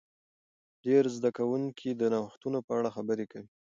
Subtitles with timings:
[0.83, 3.49] ډیر زده کوونکي د نوښتونو په اړه خبرې کوي.